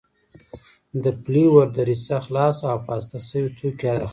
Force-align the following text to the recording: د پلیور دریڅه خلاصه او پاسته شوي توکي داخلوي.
د 1.03 1.05
پلیور 1.23 1.67
دریڅه 1.75 2.17
خلاصه 2.25 2.65
او 2.73 2.79
پاسته 2.87 3.17
شوي 3.27 3.49
توکي 3.57 3.87
داخلوي. 3.97 4.07